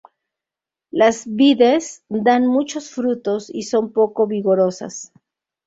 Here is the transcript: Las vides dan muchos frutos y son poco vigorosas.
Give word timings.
Las 0.89 1.27
vides 1.27 2.01
dan 2.09 2.47
muchos 2.47 2.89
frutos 2.89 3.51
y 3.51 3.61
son 3.61 3.93
poco 3.93 4.25
vigorosas. 4.25 5.11